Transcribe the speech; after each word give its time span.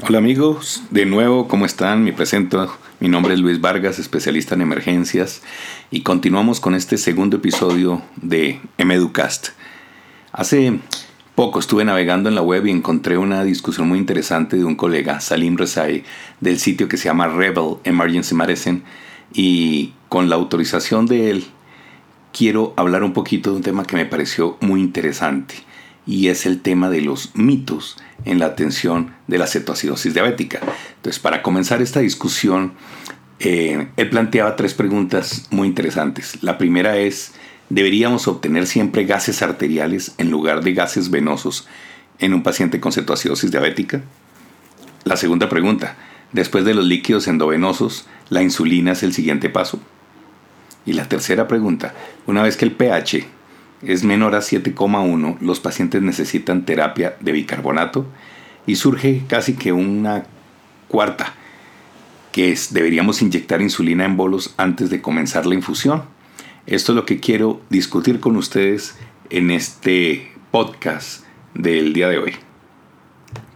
Hola 0.00 0.18
amigos, 0.18 0.84
de 0.90 1.06
nuevo, 1.06 1.48
¿cómo 1.48 1.66
están? 1.66 2.04
Me 2.04 2.12
presento, 2.12 2.72
mi 3.00 3.08
nombre 3.08 3.34
es 3.34 3.40
Luis 3.40 3.60
Vargas, 3.60 3.98
especialista 3.98 4.54
en 4.54 4.62
emergencias, 4.62 5.42
y 5.90 6.02
continuamos 6.02 6.60
con 6.60 6.76
este 6.76 6.98
segundo 6.98 7.38
episodio 7.38 8.00
de 8.14 8.60
Meducast. 8.78 9.48
Hace 10.30 10.78
poco 11.34 11.58
estuve 11.58 11.84
navegando 11.84 12.28
en 12.28 12.36
la 12.36 12.42
web 12.42 12.64
y 12.66 12.70
encontré 12.70 13.18
una 13.18 13.42
discusión 13.42 13.88
muy 13.88 13.98
interesante 13.98 14.56
de 14.56 14.64
un 14.64 14.76
colega, 14.76 15.18
Salim 15.18 15.56
Rezai, 15.56 16.04
del 16.40 16.60
sitio 16.60 16.86
que 16.86 16.96
se 16.96 17.06
llama 17.06 17.26
Rebel 17.26 17.78
Emergency 17.82 18.36
Medicine, 18.36 18.82
y 19.34 19.94
con 20.08 20.30
la 20.30 20.36
autorización 20.36 21.06
de 21.06 21.30
él 21.30 21.44
quiero 22.32 22.72
hablar 22.76 23.02
un 23.02 23.12
poquito 23.12 23.50
de 23.50 23.56
un 23.56 23.62
tema 23.62 23.84
que 23.84 23.96
me 23.96 24.06
pareció 24.06 24.58
muy 24.60 24.80
interesante 24.80 25.67
y 26.08 26.28
es 26.28 26.46
el 26.46 26.62
tema 26.62 26.88
de 26.88 27.02
los 27.02 27.32
mitos 27.34 27.98
en 28.24 28.38
la 28.38 28.46
atención 28.46 29.14
de 29.26 29.36
la 29.36 29.46
cetoacidosis 29.46 30.14
diabética. 30.14 30.58
Entonces, 30.96 31.20
para 31.20 31.42
comenzar 31.42 31.82
esta 31.82 32.00
discusión, 32.00 32.72
eh, 33.40 33.88
él 33.94 34.08
planteaba 34.08 34.56
tres 34.56 34.72
preguntas 34.72 35.46
muy 35.50 35.68
interesantes. 35.68 36.42
La 36.42 36.56
primera 36.56 36.96
es, 36.96 37.34
¿deberíamos 37.68 38.26
obtener 38.26 38.66
siempre 38.66 39.04
gases 39.04 39.42
arteriales 39.42 40.14
en 40.16 40.30
lugar 40.30 40.64
de 40.64 40.72
gases 40.72 41.10
venosos 41.10 41.68
en 42.18 42.32
un 42.32 42.42
paciente 42.42 42.80
con 42.80 42.90
cetoacidosis 42.90 43.50
diabética? 43.50 44.00
La 45.04 45.18
segunda 45.18 45.50
pregunta, 45.50 45.96
después 46.32 46.64
de 46.64 46.72
los 46.72 46.86
líquidos 46.86 47.28
endovenosos, 47.28 48.06
¿la 48.30 48.42
insulina 48.42 48.92
es 48.92 49.02
el 49.02 49.12
siguiente 49.12 49.50
paso? 49.50 49.78
Y 50.86 50.94
la 50.94 51.06
tercera 51.06 51.46
pregunta, 51.46 51.92
una 52.26 52.42
vez 52.42 52.56
que 52.56 52.64
el 52.64 52.72
pH 52.72 53.37
es 53.82 54.04
menor 54.04 54.34
a 54.34 54.40
7,1, 54.40 55.38
los 55.40 55.60
pacientes 55.60 56.02
necesitan 56.02 56.64
terapia 56.64 57.16
de 57.20 57.32
bicarbonato 57.32 58.06
y 58.66 58.76
surge 58.76 59.22
casi 59.28 59.54
que 59.54 59.72
una 59.72 60.24
cuarta, 60.88 61.34
que 62.32 62.52
es 62.52 62.72
deberíamos 62.72 63.22
inyectar 63.22 63.62
insulina 63.62 64.04
en 64.04 64.16
bolos 64.16 64.54
antes 64.56 64.90
de 64.90 65.00
comenzar 65.00 65.46
la 65.46 65.54
infusión. 65.54 66.02
Esto 66.66 66.92
es 66.92 66.96
lo 66.96 67.06
que 67.06 67.20
quiero 67.20 67.60
discutir 67.70 68.20
con 68.20 68.36
ustedes 68.36 68.96
en 69.30 69.50
este 69.50 70.32
podcast 70.50 71.24
del 71.54 71.92
día 71.92 72.08
de 72.08 72.18
hoy. 72.18 72.32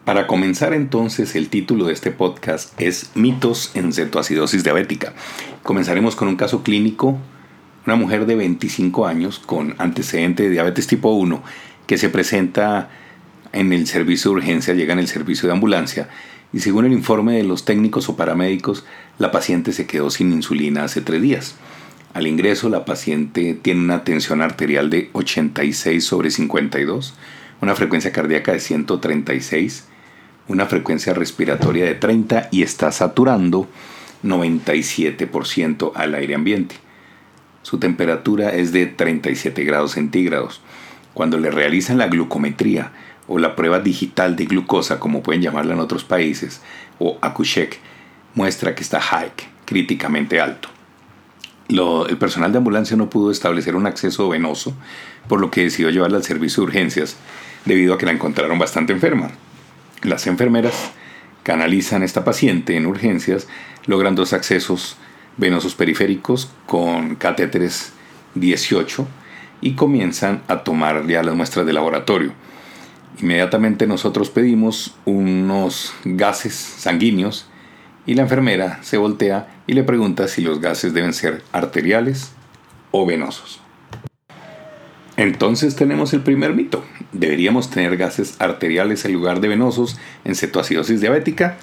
Para 0.04 0.26
comenzar 0.26 0.72
entonces, 0.72 1.36
el 1.36 1.48
título 1.48 1.84
de 1.84 1.92
este 1.92 2.10
podcast 2.10 2.78
es 2.80 3.10
Mitos 3.14 3.70
en 3.74 3.92
cetoacidosis 3.92 4.64
diabética. 4.64 5.12
Comenzaremos 5.62 6.16
con 6.16 6.26
un 6.26 6.36
caso 6.36 6.62
clínico 6.64 7.18
una 7.86 7.96
mujer 7.96 8.26
de 8.26 8.36
25 8.36 9.06
años 9.06 9.38
con 9.38 9.74
antecedente 9.78 10.44
de 10.44 10.50
diabetes 10.50 10.86
tipo 10.86 11.10
1 11.10 11.42
que 11.86 11.98
se 11.98 12.08
presenta 12.08 12.90
en 13.52 13.72
el 13.72 13.86
servicio 13.86 14.30
de 14.30 14.36
urgencia, 14.38 14.74
llega 14.74 14.92
en 14.92 14.98
el 14.98 15.08
servicio 15.08 15.48
de 15.48 15.54
ambulancia 15.54 16.08
y 16.52 16.60
según 16.60 16.84
el 16.84 16.92
informe 16.92 17.36
de 17.36 17.44
los 17.44 17.64
técnicos 17.64 18.08
o 18.08 18.16
paramédicos, 18.16 18.84
la 19.18 19.30
paciente 19.30 19.72
se 19.72 19.86
quedó 19.86 20.10
sin 20.10 20.32
insulina 20.32 20.84
hace 20.84 21.00
tres 21.00 21.22
días. 21.22 21.56
Al 22.14 22.26
ingreso, 22.26 22.68
la 22.68 22.84
paciente 22.84 23.54
tiene 23.54 23.80
una 23.80 24.04
tensión 24.04 24.42
arterial 24.42 24.90
de 24.90 25.08
86 25.12 26.04
sobre 26.04 26.30
52, 26.30 27.14
una 27.62 27.74
frecuencia 27.74 28.12
cardíaca 28.12 28.52
de 28.52 28.60
136, 28.60 29.86
una 30.48 30.66
frecuencia 30.66 31.14
respiratoria 31.14 31.86
de 31.86 31.94
30 31.94 32.48
y 32.50 32.62
está 32.62 32.92
saturando 32.92 33.66
97% 34.22 35.92
al 35.94 36.14
aire 36.14 36.34
ambiente. 36.34 36.76
Su 37.62 37.78
temperatura 37.78 38.50
es 38.50 38.72
de 38.72 38.86
37 38.86 39.64
grados 39.64 39.92
centígrados. 39.92 40.60
Cuando 41.14 41.38
le 41.38 41.50
realizan 41.50 41.98
la 41.98 42.08
glucometría 42.08 42.92
o 43.28 43.38
la 43.38 43.54
prueba 43.54 43.78
digital 43.78 44.36
de 44.36 44.46
glucosa, 44.46 44.98
como 44.98 45.22
pueden 45.22 45.42
llamarla 45.42 45.74
en 45.74 45.80
otros 45.80 46.04
países, 46.04 46.60
o 46.98 47.18
Akushek, 47.20 47.78
muestra 48.34 48.74
que 48.74 48.82
está 48.82 49.00
high, 49.00 49.30
críticamente 49.64 50.40
alto. 50.40 50.68
el 51.68 52.18
personal 52.18 52.52
de 52.52 52.58
ambulancia 52.58 52.96
no 52.96 53.08
pudo 53.08 53.30
establecer 53.30 53.76
un 53.76 53.86
acceso 53.86 54.28
venoso, 54.28 54.74
por 55.28 55.40
lo 55.40 55.50
que 55.50 55.62
decidió 55.62 55.90
llevarla 55.90 56.18
al 56.18 56.24
servicio 56.24 56.62
de 56.62 56.66
urgencias, 56.66 57.16
debido 57.64 57.94
a 57.94 57.98
que 57.98 58.06
la 58.06 58.12
encontraron 58.12 58.58
bastante 58.58 58.92
enferma. 58.92 59.30
Las 60.02 60.26
enfermeras 60.26 60.74
canalizan 61.42 62.02
a 62.02 62.04
esta 62.04 62.24
paciente 62.24 62.76
en 62.76 62.86
urgencias, 62.86 63.46
logran 63.86 64.14
dos 64.14 64.32
accesos 64.32 64.96
venosos 65.36 65.74
periféricos 65.74 66.50
con 66.66 67.16
catéteres 67.16 67.92
18 68.34 69.06
y 69.60 69.74
comienzan 69.74 70.42
a 70.48 70.64
tomar 70.64 71.06
ya 71.06 71.22
las 71.22 71.34
muestras 71.34 71.66
de 71.66 71.72
laboratorio. 71.72 72.32
Inmediatamente 73.20 73.86
nosotros 73.86 74.30
pedimos 74.30 74.94
unos 75.04 75.94
gases 76.04 76.54
sanguíneos 76.54 77.46
y 78.06 78.14
la 78.14 78.22
enfermera 78.22 78.82
se 78.82 78.96
voltea 78.96 79.48
y 79.66 79.74
le 79.74 79.84
pregunta 79.84 80.28
si 80.28 80.42
los 80.42 80.60
gases 80.60 80.92
deben 80.92 81.12
ser 81.12 81.42
arteriales 81.52 82.32
o 82.90 83.06
venosos. 83.06 83.60
Entonces 85.16 85.76
tenemos 85.76 86.12
el 86.14 86.22
primer 86.22 86.54
mito. 86.54 86.84
¿Deberíamos 87.12 87.70
tener 87.70 87.96
gases 87.96 88.36
arteriales 88.40 89.04
en 89.04 89.12
lugar 89.12 89.40
de 89.40 89.48
venosos 89.48 89.98
en 90.24 90.34
cetoacidosis 90.34 91.00
diabética? 91.00 91.58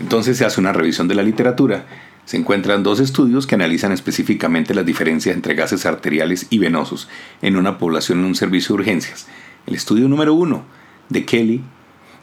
Entonces 0.00 0.36
se 0.36 0.44
hace 0.44 0.60
una 0.60 0.72
revisión 0.72 1.08
de 1.08 1.14
la 1.14 1.22
literatura 1.22 1.86
se 2.28 2.36
encuentran 2.36 2.82
dos 2.82 3.00
estudios 3.00 3.46
que 3.46 3.54
analizan 3.54 3.90
específicamente 3.90 4.74
las 4.74 4.84
diferencias 4.84 5.34
entre 5.34 5.54
gases 5.54 5.86
arteriales 5.86 6.46
y 6.50 6.58
venosos 6.58 7.08
en 7.40 7.56
una 7.56 7.78
población 7.78 8.18
en 8.18 8.26
un 8.26 8.34
servicio 8.34 8.76
de 8.76 8.82
urgencias. 8.82 9.26
El 9.66 9.74
estudio 9.74 10.10
número 10.10 10.34
uno 10.34 10.62
de 11.08 11.24
Kelly 11.24 11.62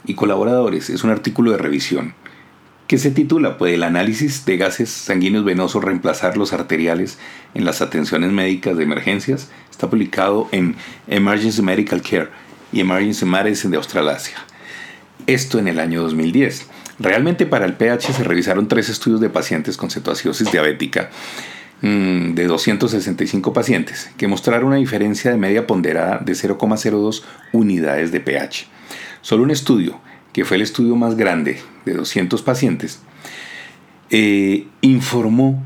y 0.06 0.14
colaboradores 0.14 0.92
es 0.92 1.04
un 1.04 1.10
artículo 1.10 1.50
de 1.50 1.58
revisión 1.58 2.14
que 2.86 3.00
se 3.00 3.10
titula 3.10 3.58
¿Puede 3.58 3.74
el 3.74 3.84
análisis 3.84 4.46
de 4.46 4.58
gases 4.58 4.92
sanguíneos 4.92 5.44
venosos 5.44 5.84
reemplazar 5.84 6.38
los 6.38 6.54
arteriales 6.54 7.18
en 7.56 7.66
las 7.66 7.82
atenciones 7.82 8.32
médicas 8.32 8.78
de 8.78 8.84
emergencias? 8.84 9.50
Está 9.72 9.90
publicado 9.90 10.48
en 10.52 10.76
Emergency 11.08 11.64
Medical 11.64 12.04
Care 12.04 12.30
y 12.72 12.80
Emergency 12.80 13.26
Medicine 13.26 13.72
de 13.72 13.78
Australasia. 13.78 14.38
Esto 15.26 15.58
en 15.58 15.68
el 15.68 15.80
año 15.80 16.04
2010. 16.04 16.75
Realmente 17.00 17.46
para 17.46 17.66
el 17.66 17.74
pH 17.74 18.14
se 18.14 18.24
revisaron 18.24 18.68
tres 18.68 18.90
estudios 18.90 19.20
de 19.20 19.30
pacientes 19.30 19.76
con 19.76 19.90
cetoacidosis 19.90 20.52
diabética 20.52 21.10
mm, 21.82 22.34
de 22.34 22.48
265 22.48 23.52
pacientes 23.52 24.10
que 24.18 24.28
mostraron 24.28 24.68
una 24.68 24.78
diferencia 24.78 25.32
de 25.32 25.38
media 25.38 25.68
ponderada 25.68 26.20
de 26.20 26.34
0,02 26.34 27.24
unidades 27.52 28.12
de 28.12 28.22
pH. 28.22 28.68
Solo 29.22 29.44
un 29.44 29.52
estudio, 29.52 30.00
que 30.32 30.46
fue 30.46 30.56
el 30.56 30.64
estudio 30.64 30.96
más 30.96 31.16
grande 31.18 31.60
de 31.86 31.94
200 31.94 32.42
pacientes, 32.44 33.02
eh, 34.10 34.68
informó 34.82 35.62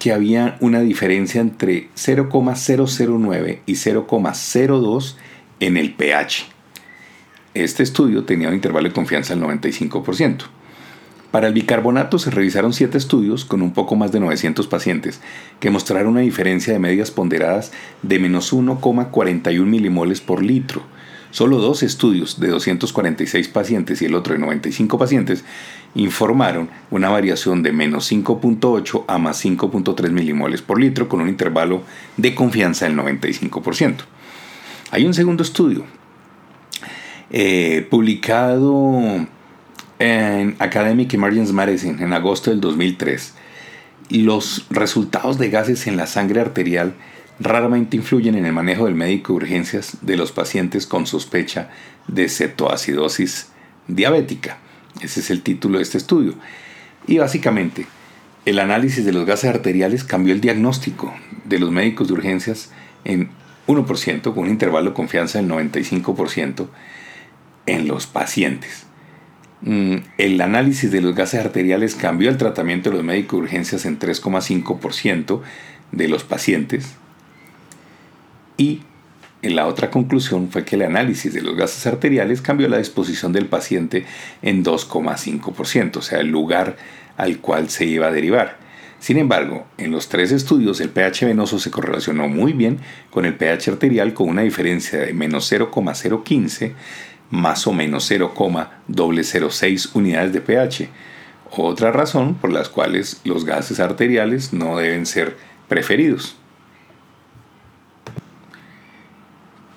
que 0.00 0.12
había 0.12 0.56
una 0.60 0.80
diferencia 0.80 1.40
entre 1.40 1.88
0,009 1.94 3.62
y 3.64 3.72
0,02 3.74 5.16
en 5.60 5.76
el 5.76 5.94
pH. 5.94 6.46
Este 7.54 7.82
estudio 7.84 8.24
tenía 8.24 8.48
un 8.48 8.54
intervalo 8.54 8.88
de 8.88 8.94
confianza 8.94 9.34
del 9.34 9.44
95%. 9.44 10.46
Para 11.34 11.48
el 11.48 11.52
bicarbonato 11.52 12.20
se 12.20 12.30
revisaron 12.30 12.72
siete 12.72 12.96
estudios 12.96 13.44
con 13.44 13.60
un 13.60 13.72
poco 13.72 13.96
más 13.96 14.12
de 14.12 14.20
900 14.20 14.68
pacientes 14.68 15.20
que 15.58 15.68
mostraron 15.68 16.12
una 16.12 16.20
diferencia 16.20 16.72
de 16.72 16.78
medias 16.78 17.10
ponderadas 17.10 17.72
de 18.02 18.20
menos 18.20 18.52
1,41 18.52 19.66
milimoles 19.66 20.20
por 20.20 20.44
litro. 20.44 20.82
Solo 21.32 21.58
dos 21.58 21.82
estudios 21.82 22.38
de 22.38 22.50
246 22.50 23.48
pacientes 23.48 24.00
y 24.00 24.04
el 24.04 24.14
otro 24.14 24.34
de 24.34 24.38
95 24.38 24.96
pacientes 24.96 25.44
informaron 25.96 26.70
una 26.92 27.08
variación 27.08 27.64
de 27.64 27.72
menos 27.72 28.12
5.8 28.12 29.02
a 29.08 29.18
más 29.18 29.44
5.3 29.44 30.10
milimoles 30.12 30.62
por 30.62 30.78
litro 30.78 31.08
con 31.08 31.20
un 31.20 31.28
intervalo 31.28 31.82
de 32.16 32.32
confianza 32.36 32.86
del 32.86 32.96
95%. 32.96 33.96
Hay 34.92 35.04
un 35.04 35.14
segundo 35.14 35.42
estudio 35.42 35.84
eh, 37.32 37.84
publicado 37.90 39.26
en 39.98 40.56
Academic 40.58 41.14
Emergency 41.14 41.52
Medicine 41.52 42.02
en 42.02 42.12
agosto 42.12 42.50
del 42.50 42.60
2003, 42.60 43.34
los 44.10 44.66
resultados 44.70 45.38
de 45.38 45.50
gases 45.50 45.86
en 45.86 45.96
la 45.96 46.06
sangre 46.06 46.40
arterial 46.40 46.94
raramente 47.40 47.96
influyen 47.96 48.34
en 48.34 48.46
el 48.46 48.52
manejo 48.52 48.84
del 48.84 48.94
médico 48.94 49.32
de 49.32 49.36
urgencias 49.38 49.98
de 50.02 50.16
los 50.16 50.32
pacientes 50.32 50.86
con 50.86 51.06
sospecha 51.06 51.70
de 52.06 52.28
cetoacidosis 52.28 53.48
diabética. 53.88 54.58
Ese 55.00 55.20
es 55.20 55.30
el 55.30 55.42
título 55.42 55.78
de 55.78 55.82
este 55.82 55.98
estudio. 55.98 56.34
Y 57.06 57.18
básicamente, 57.18 57.86
el 58.44 58.58
análisis 58.58 59.04
de 59.04 59.12
los 59.12 59.26
gases 59.26 59.50
arteriales 59.50 60.04
cambió 60.04 60.32
el 60.32 60.40
diagnóstico 60.40 61.12
de 61.44 61.58
los 61.58 61.70
médicos 61.70 62.08
de 62.08 62.14
urgencias 62.14 62.70
en 63.04 63.30
1%, 63.66 64.22
con 64.22 64.38
un 64.38 64.50
intervalo 64.50 64.90
de 64.90 64.96
confianza 64.96 65.40
del 65.40 65.50
95% 65.50 66.68
en 67.66 67.88
los 67.88 68.06
pacientes. 68.06 68.86
Mm, 69.64 69.96
el 70.18 70.40
análisis 70.42 70.90
de 70.90 71.00
los 71.00 71.14
gases 71.14 71.40
arteriales 71.40 71.94
cambió 71.94 72.28
el 72.28 72.36
tratamiento 72.36 72.90
de 72.90 72.96
los 72.96 73.04
médicos 73.04 73.38
de 73.40 73.44
urgencias 73.44 73.86
en 73.86 73.98
3,5% 73.98 75.40
de 75.90 76.08
los 76.08 76.22
pacientes 76.22 76.96
y 78.58 78.82
la 79.40 79.66
otra 79.66 79.90
conclusión 79.90 80.50
fue 80.50 80.64
que 80.66 80.76
el 80.76 80.82
análisis 80.82 81.32
de 81.32 81.40
los 81.40 81.56
gases 81.56 81.86
arteriales 81.86 82.42
cambió 82.42 82.68
la 82.68 82.78
disposición 82.78 83.32
del 83.32 83.46
paciente 83.46 84.04
en 84.42 84.62
2,5%, 84.62 85.96
o 85.96 86.02
sea, 86.02 86.20
el 86.20 86.28
lugar 86.28 86.76
al 87.16 87.38
cual 87.38 87.70
se 87.70 87.86
iba 87.86 88.08
a 88.08 88.12
derivar. 88.12 88.58
Sin 89.00 89.18
embargo, 89.18 89.66
en 89.76 89.90
los 89.90 90.08
tres 90.08 90.32
estudios 90.32 90.80
el 90.80 90.88
pH 90.88 91.26
venoso 91.26 91.58
se 91.58 91.70
correlacionó 91.70 92.28
muy 92.28 92.52
bien 92.52 92.78
con 93.10 93.26
el 93.26 93.34
pH 93.34 93.72
arterial 93.72 94.14
con 94.14 94.28
una 94.28 94.42
diferencia 94.42 94.98
de 94.98 95.12
menos 95.12 95.46
0,015 95.46 96.74
más 97.30 97.66
o 97.66 97.72
menos 97.72 98.06
0,006 98.08 99.90
unidades 99.94 100.32
de 100.32 100.40
pH. 100.40 100.88
Otra 101.50 101.92
razón 101.92 102.34
por 102.34 102.52
las 102.52 102.68
cuales 102.68 103.20
los 103.24 103.44
gases 103.44 103.80
arteriales 103.80 104.52
no 104.52 104.76
deben 104.78 105.06
ser 105.06 105.36
preferidos. 105.68 106.36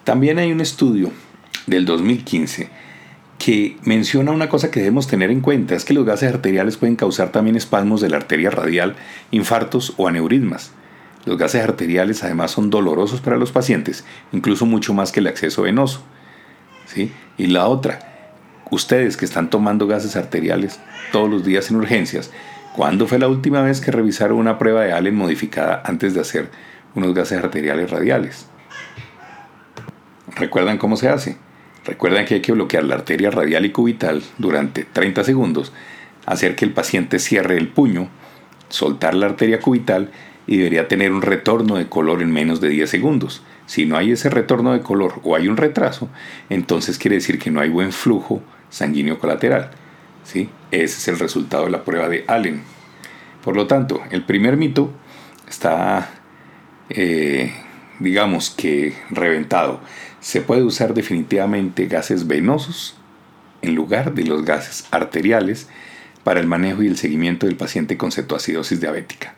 También 0.03 0.39
hay 0.39 0.51
un 0.51 0.61
estudio 0.61 1.11
del 1.65 1.85
2015 1.85 2.69
que 3.37 3.77
menciona 3.83 4.31
una 4.31 4.49
cosa 4.49 4.71
que 4.71 4.79
debemos 4.79 5.07
tener 5.07 5.29
en 5.29 5.41
cuenta, 5.41 5.75
es 5.75 5.85
que 5.85 5.93
los 5.93 6.05
gases 6.05 6.33
arteriales 6.33 6.77
pueden 6.77 6.95
causar 6.95 7.31
también 7.31 7.55
espasmos 7.55 8.01
de 8.01 8.09
la 8.09 8.17
arteria 8.17 8.49
radial, 8.49 8.95
infartos 9.31 9.93
o 9.97 10.07
aneurismas. 10.07 10.71
Los 11.25 11.37
gases 11.37 11.61
arteriales 11.61 12.23
además 12.23 12.51
son 12.51 12.69
dolorosos 12.69 13.21
para 13.21 13.37
los 13.37 13.51
pacientes, 13.51 14.05
incluso 14.31 14.65
mucho 14.65 14.93
más 14.93 15.11
que 15.11 15.19
el 15.19 15.27
acceso 15.27 15.63
venoso. 15.63 16.01
¿Sí? 16.87 17.11
Y 17.37 17.47
la 17.47 17.67
otra, 17.67 17.99
ustedes 18.71 19.15
que 19.15 19.25
están 19.25 19.49
tomando 19.49 19.87
gases 19.87 20.15
arteriales 20.15 20.79
todos 21.11 21.29
los 21.29 21.45
días 21.45 21.69
en 21.69 21.77
urgencias, 21.77 22.31
¿cuándo 22.75 23.07
fue 23.07 23.19
la 23.19 23.27
última 23.27 23.61
vez 23.61 23.79
que 23.79 23.91
revisaron 23.91 24.37
una 24.37 24.57
prueba 24.57 24.81
de 24.81 24.93
Allen 24.93 25.15
modificada 25.15 25.83
antes 25.85 26.13
de 26.13 26.21
hacer 26.21 26.49
unos 26.95 27.13
gases 27.13 27.43
arteriales 27.43 27.91
radiales? 27.91 28.47
¿Recuerdan 30.35 30.77
cómo 30.77 30.97
se 30.97 31.09
hace? 31.09 31.37
Recuerdan 31.85 32.25
que 32.25 32.35
hay 32.35 32.41
que 32.41 32.51
bloquear 32.51 32.83
la 32.83 32.95
arteria 32.95 33.31
radial 33.31 33.65
y 33.65 33.71
cubital 33.71 34.21
durante 34.37 34.83
30 34.83 35.23
segundos, 35.23 35.71
hacer 36.25 36.55
que 36.55 36.65
el 36.65 36.73
paciente 36.73 37.17
cierre 37.19 37.57
el 37.57 37.69
puño, 37.69 38.09
soltar 38.67 39.13
la 39.15 39.27
arteria 39.27 39.59
cubital 39.59 40.11
y 40.45 40.57
debería 40.57 40.87
tener 40.87 41.11
un 41.11 41.21
retorno 41.21 41.75
de 41.75 41.87
color 41.87 42.21
en 42.21 42.31
menos 42.31 42.59
de 42.59 42.69
10 42.69 42.89
segundos. 42.89 43.41
Si 43.67 43.85
no 43.85 43.97
hay 43.97 44.13
ese 44.13 44.29
retorno 44.31 44.73
de 44.73 44.81
color 44.81 45.21
o 45.23 45.35
hay 45.35 45.47
un 45.47 45.57
retraso, 45.57 46.09
entonces 46.49 46.97
quiere 46.97 47.17
decir 47.17 47.37
que 47.37 47.51
no 47.51 47.61
hay 47.61 47.69
buen 47.69 47.91
flujo 47.91 48.41
sanguíneo 48.69 49.19
colateral. 49.19 49.69
¿sí? 50.23 50.49
Ese 50.71 50.97
es 50.97 51.07
el 51.09 51.19
resultado 51.19 51.65
de 51.65 51.71
la 51.71 51.83
prueba 51.83 52.09
de 52.09 52.25
Allen. 52.27 52.63
Por 53.43 53.55
lo 53.55 53.67
tanto, 53.67 54.01
el 54.09 54.23
primer 54.23 54.57
mito 54.57 54.91
está, 55.47 56.09
eh, 56.89 57.53
digamos 57.99 58.49
que, 58.49 58.95
reventado 59.11 59.79
se 60.19 60.41
puede 60.41 60.63
usar 60.63 60.93
definitivamente 60.93 61.85
gases 61.85 62.27
venosos 62.27 62.97
en 63.61 63.75
lugar 63.75 64.13
de 64.13 64.25
los 64.25 64.43
gases 64.43 64.85
arteriales 64.91 65.69
para 66.23 66.39
el 66.39 66.47
manejo 66.47 66.83
y 66.83 66.87
el 66.87 66.97
seguimiento 66.97 67.45
del 67.45 67.55
paciente 67.55 67.97
con 67.97 68.11
cetoacidosis 68.11 68.81
diabética. 68.81 69.35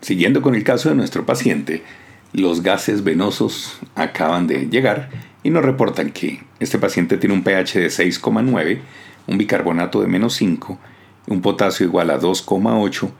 Siguiendo 0.00 0.42
con 0.42 0.54
el 0.54 0.64
caso 0.64 0.88
de 0.88 0.94
nuestro 0.96 1.26
paciente, 1.26 1.84
los 2.32 2.62
gases 2.62 3.02
venosos 3.02 3.78
acaban 3.94 4.46
de 4.46 4.68
llegar 4.68 5.10
y 5.42 5.50
nos 5.50 5.64
reportan 5.64 6.10
que 6.10 6.42
este 6.60 6.78
paciente 6.78 7.16
tiene 7.16 7.34
un 7.34 7.42
pH 7.42 7.80
de 7.80 7.86
6,9, 7.88 8.80
un 9.26 9.38
bicarbonato 9.38 10.00
de 10.00 10.06
menos 10.06 10.34
5, 10.34 10.78
un 11.26 11.42
potasio 11.42 11.86
igual 11.86 12.10
a 12.10 12.20
2,8 12.20 13.10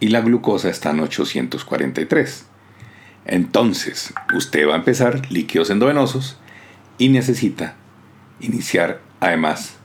y 0.00 0.08
la 0.08 0.20
glucosa 0.20 0.70
está 0.70 0.90
en 0.90 1.00
843. 1.00 2.46
Entonces, 3.26 4.14
usted 4.34 4.66
va 4.66 4.74
a 4.74 4.78
empezar 4.78 5.30
líquidos 5.30 5.70
endovenosos 5.70 6.38
y 6.96 7.10
necesita 7.10 7.76
iniciar 8.40 9.00
además 9.20 9.76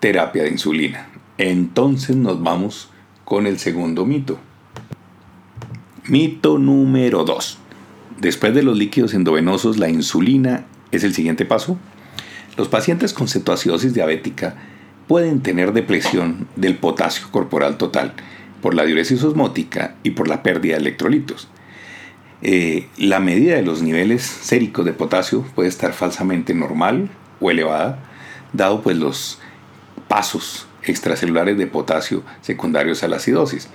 terapia 0.00 0.44
de 0.44 0.50
insulina. 0.50 1.08
Entonces 1.38 2.16
nos 2.16 2.42
vamos 2.42 2.90
con 3.24 3.46
el 3.46 3.58
segundo 3.58 4.06
mito. 4.06 4.38
Mito 6.08 6.58
número 6.58 7.24
2. 7.24 7.58
Después 8.18 8.54
de 8.54 8.62
los 8.62 8.78
líquidos 8.78 9.14
endovenosos, 9.14 9.78
la 9.78 9.88
insulina 9.88 10.64
es 10.90 11.04
el 11.04 11.14
siguiente 11.14 11.44
paso. 11.44 11.78
Los 12.56 12.68
pacientes 12.68 13.12
con 13.12 13.28
cetoacidosis 13.28 13.92
diabética 13.92 14.56
pueden 15.06 15.42
tener 15.42 15.72
depresión 15.72 16.48
del 16.56 16.76
potasio 16.76 17.28
corporal 17.30 17.76
total 17.76 18.14
por 18.62 18.74
la 18.74 18.84
diuresis 18.84 19.22
osmótica 19.22 19.94
y 20.02 20.10
por 20.10 20.28
la 20.28 20.42
pérdida 20.42 20.74
de 20.74 20.80
electrolitos. 20.80 21.48
Eh, 22.42 22.88
la 22.96 23.20
medida 23.20 23.56
de 23.56 23.62
los 23.62 23.82
niveles 23.82 24.22
séricos 24.22 24.84
de 24.84 24.92
potasio 24.92 25.42
puede 25.54 25.68
estar 25.68 25.92
falsamente 25.92 26.54
normal 26.54 27.10
o 27.40 27.50
elevada, 27.50 27.98
dado 28.52 28.82
pues 28.82 28.96
los 28.96 29.38
pasos 30.08 30.66
extracelulares 30.82 31.58
de 31.58 31.66
potasio 31.66 32.22
secundarios 32.40 33.02
a 33.02 33.08
la 33.08 33.16
acidosis. 33.16 33.68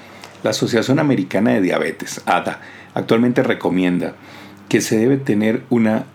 La 0.44 0.52
Asociación 0.52 0.98
Americana 0.98 1.52
de 1.52 1.62
Diabetes, 1.62 2.22
ADA, 2.26 2.62
actualmente 2.94 3.44
recomienda 3.44 4.16
que 4.70 4.82
se 4.82 4.98
debe 4.98 5.18
tener 5.18 5.64
una 5.70 6.06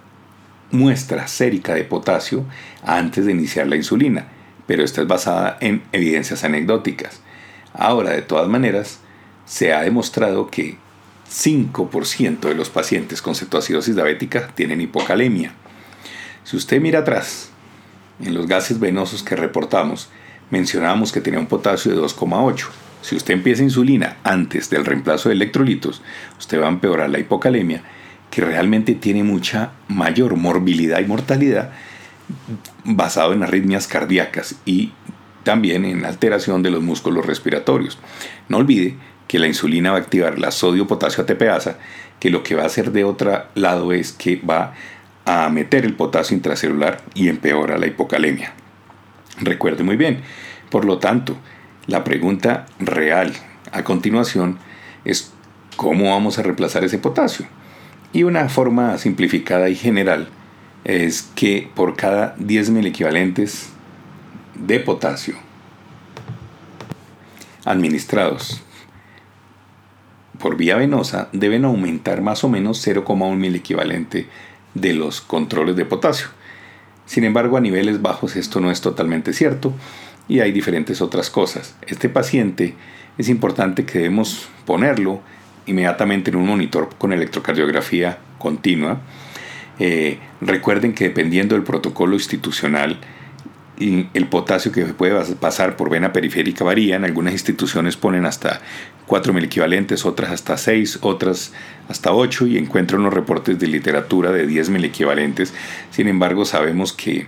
muestra 0.71 1.29
sérica 1.29 1.75
de 1.75 1.85
potasio 1.85 2.45
antes 2.83 3.27
de 3.27 3.33
iniciar 3.33 3.67
la 3.67 3.77
insulina, 3.77 4.29
pero 4.67 4.83
esta 4.83 5.03
es 5.03 5.07
basada 5.07 5.59
en 5.61 5.83
evidencias 5.93 6.45
anecdóticas. 6.45 7.21
Ahora, 7.73 8.11
de 8.11 8.23
todas 8.23 8.49
maneras, 8.49 9.01
se 9.45 9.73
ha 9.73 9.83
demostrado 9.83 10.49
que 10.49 10.79
5% 11.31 12.41
de 12.41 12.55
los 12.55 12.71
pacientes 12.71 13.23
con 13.23 13.35
cetoacidosis 13.35 13.95
diabética 13.95 14.49
tienen 14.55 14.81
hipocalemia. 14.81 15.53
Si 16.45 16.57
usted 16.57 16.81
mira 16.81 17.01
atrás, 17.01 17.51
en 18.21 18.35
los 18.35 18.47
gases 18.47 18.81
venosos 18.81 19.23
que 19.23 19.37
reportamos, 19.37 20.09
mencionábamos 20.51 21.13
que 21.13 21.21
tenía 21.21 21.41
un 21.41 21.47
potasio 21.47 21.93
de 21.93 22.01
2,8. 22.01 22.67
Si 23.07 23.15
usted 23.15 23.35
empieza 23.35 23.63
insulina 23.63 24.17
antes 24.25 24.69
del 24.69 24.85
reemplazo 24.85 25.29
de 25.29 25.37
electrolitos, 25.37 26.03
usted 26.41 26.61
va 26.61 26.67
a 26.67 26.71
empeorar 26.71 27.09
la 27.09 27.21
hipocalemia, 27.21 27.83
que 28.33 28.41
realmente 28.41 28.97
tiene 28.97 29.23
mucha 29.23 29.71
mayor 29.87 30.35
morbilidad 30.35 30.99
y 30.99 31.05
mortalidad 31.05 31.71
basado 32.83 33.33
en 33.33 33.45
arritmias 33.45 33.87
cardíacas 33.87 34.57
y 34.65 34.91
también 35.45 35.85
en 35.85 36.05
alteración 36.05 36.65
de 36.65 36.71
los 36.71 36.83
músculos 36.83 37.25
respiratorios. 37.25 37.97
No 38.49 38.57
olvide 38.57 38.97
que 39.29 39.39
la 39.39 39.47
insulina 39.47 39.93
va 39.93 39.99
a 39.99 40.01
activar 40.01 40.41
la 40.41 40.51
sodio-potasio 40.51 41.23
ATPasa, 41.23 41.79
que 42.19 42.31
lo 42.31 42.43
que 42.43 42.57
va 42.57 42.65
a 42.65 42.67
hacer 42.67 42.91
de 42.91 43.05
otro 43.05 43.45
lado 43.55 43.93
es 43.93 44.11
que 44.11 44.35
va 44.35 44.75
a 45.27 45.49
meter 45.49 45.85
el 45.85 45.95
potasio 45.95 46.37
intracelular 46.37 47.05
y 47.15 47.29
empeora 47.29 47.79
la 47.79 47.87
hipocalemia. 47.87 48.53
Recuerde 49.39 49.85
muy 49.85 49.97
bien. 49.97 50.23
Por 50.71 50.85
lo 50.85 50.99
tanto, 50.99 51.37
la 51.87 52.05
pregunta 52.05 52.67
real 52.79 53.33
a 53.73 53.85
continuación 53.85 54.59
es 55.05 55.33
cómo 55.77 56.11
vamos 56.11 56.39
a 56.39 56.43
reemplazar 56.43 56.85
ese 56.85 56.99
potasio. 56.99 57.47
Y 58.13 58.23
una 58.23 58.49
forma 58.49 58.97
simplificada 58.99 59.69
y 59.69 59.77
general 59.77 60.29
es 60.85 61.23
que 61.35 61.71
por 61.75 61.97
cada 61.97 62.35
10 62.39 62.71
mil 62.71 62.87
equivalentes 62.87 63.71
de 64.55 64.81
potasio 64.81 65.35
administrados 67.65 68.63
por 70.39 70.57
vía 70.57 70.77
venosa 70.77 71.29
deben 71.33 71.65
aumentar 71.65 72.23
más 72.23 72.45
o 72.45 72.49
menos 72.49 72.87
0,1 72.87 73.37
mil 73.37 73.55
equivalente 73.57 74.29
de 74.75 74.95
los 74.95 75.21
controles 75.21 75.77
de 75.77 75.85
potasio. 75.85 76.29
Sin 77.07 77.25
embargo, 77.25 77.57
a 77.57 77.61
niveles 77.61 78.03
bajos 78.03 78.37
esto 78.37 78.61
no 78.61 78.71
es 78.71 78.81
totalmente 78.81 79.33
cierto 79.33 79.73
y 80.29 80.41
hay 80.41 80.53
diferentes 80.53 81.01
otras 81.01 81.31
cosas. 81.31 81.77
Este 81.87 82.09
paciente 82.09 82.75
es 83.19 83.29
importante 83.29 83.85
que 83.85 83.99
debemos 83.99 84.49
ponerlo 84.65 85.21
inmediatamente 85.67 86.31
en 86.31 86.37
un 86.37 86.47
monitor 86.47 86.91
con 86.99 87.13
electrocardiografía 87.13 88.19
continua. 88.39 89.01
Eh, 89.79 90.19
recuerden 90.41 90.95
que 90.95 91.05
dependiendo 91.05 91.55
del 91.55 91.65
protocolo 91.65 92.15
institucional, 92.15 92.99
el 93.79 94.27
potasio 94.29 94.73
que 94.73 94.87
puede 94.87 95.35
pasar 95.35 95.77
por 95.77 95.91
vena 95.91 96.13
periférica 96.13 96.65
varía. 96.65 96.97
En 96.97 97.05
algunas 97.05 97.35
instituciones 97.35 97.97
ponen 97.97 98.25
hasta 98.25 98.63
4 99.07 99.33
mil 99.33 99.45
equivalentes, 99.45 100.07
otras 100.07 100.31
hasta 100.31 100.57
6, 100.57 101.01
otras 101.03 101.53
hasta 101.89 102.13
8 102.13 102.47
y 102.47 102.59
encuentro 102.59 102.99
unos 102.99 103.13
reportes 103.13 103.59
de 103.59 103.67
literatura 103.67 104.33
de 104.33 104.47
10 104.47 104.71
mil 104.71 104.85
equivalentes. 104.85 105.53
Sin 105.91 106.09
embargo, 106.09 106.45
sabemos 106.45 106.93
que 106.93 107.27